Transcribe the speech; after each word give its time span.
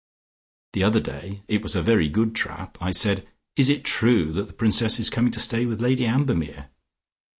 The 0.73 0.81
other 0.81 0.99
day 0.99 1.43
it 1.47 1.61
was 1.61 1.75
a 1.75 1.81
very 1.83 2.09
good 2.09 2.33
trap 2.33 2.75
I 2.81 2.91
said, 2.91 3.27
'Is 3.55 3.69
it 3.69 3.83
true 3.83 4.33
that 4.33 4.47
the 4.47 4.53
Princess 4.53 4.99
is 4.99 5.11
coming 5.11 5.31
to 5.33 5.39
stay 5.39 5.67
with 5.67 5.79
Lady 5.79 6.07
Ambermere?' 6.07 6.69